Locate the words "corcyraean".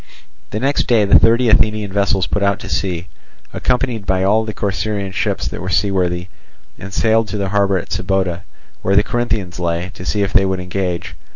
4.51-5.11